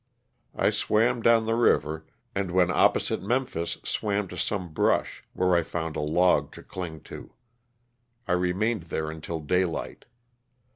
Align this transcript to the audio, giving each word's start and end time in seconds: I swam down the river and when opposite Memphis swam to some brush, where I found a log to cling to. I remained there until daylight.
I 0.55 0.71
swam 0.71 1.21
down 1.21 1.45
the 1.45 1.53
river 1.53 2.07
and 2.33 2.49
when 2.49 2.71
opposite 2.71 3.21
Memphis 3.21 3.77
swam 3.83 4.27
to 4.29 4.35
some 4.35 4.69
brush, 4.73 5.23
where 5.33 5.53
I 5.53 5.61
found 5.61 5.95
a 5.95 5.99
log 5.99 6.51
to 6.53 6.63
cling 6.63 7.01
to. 7.01 7.35
I 8.27 8.31
remained 8.31 8.85
there 8.89 9.11
until 9.11 9.41
daylight. 9.41 10.05